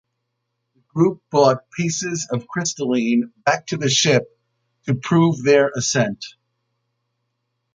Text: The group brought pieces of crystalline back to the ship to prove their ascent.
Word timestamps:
The 0.73 0.81
group 0.87 1.21
brought 1.29 1.69
pieces 1.69 2.27
of 2.31 2.47
crystalline 2.47 3.33
back 3.45 3.67
to 3.67 3.77
the 3.77 3.87
ship 3.87 4.35
to 4.87 4.95
prove 4.95 5.43
their 5.43 5.69
ascent. 5.75 6.25